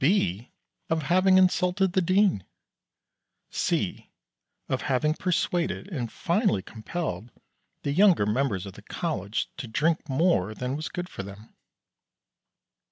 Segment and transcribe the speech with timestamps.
[0.03, 0.49] (b)
[0.89, 2.43] Of having insulted the Dean.
[3.51, 4.09] (c)
[4.67, 7.29] Of having persuaded and finally compelled
[7.83, 11.53] the younger members of the College to drink more than was good for them.